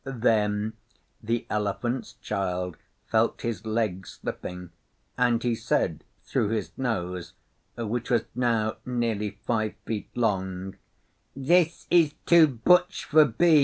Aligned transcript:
Then 0.03 0.73
the 1.21 1.45
Elephant's 1.47 2.13
Child 2.13 2.77
felt 3.05 3.41
his 3.43 3.67
legs 3.67 4.17
slipping, 4.19 4.71
and 5.15 5.43
he 5.43 5.53
said 5.53 6.03
through 6.23 6.49
his 6.49 6.71
nose, 6.75 7.33
which 7.77 8.09
was 8.09 8.23
now 8.33 8.77
nearly 8.83 9.37
five 9.45 9.75
feet 9.85 10.09
long, 10.15 10.75
'This 11.35 11.85
is 11.91 12.13
too 12.25 12.47
butch 12.47 13.03
for 13.05 13.25
be! 13.25 13.59